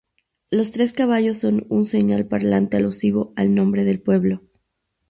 Los 0.49 0.71
tres 0.71 0.93
caballos 0.93 1.37
son 1.37 1.67
un 1.69 1.85
señal 1.85 2.25
parlante 2.25 2.75
alusivo 2.75 3.33
al 3.35 3.53
nombre 3.53 3.83
del 3.83 4.01
pueblo. 4.01 4.41